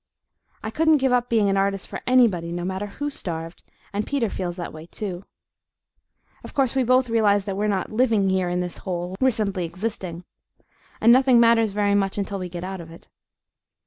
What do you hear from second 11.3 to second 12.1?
matters very